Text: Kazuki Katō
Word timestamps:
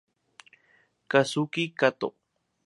Kazuki 1.11 1.69
Katō 1.77 2.07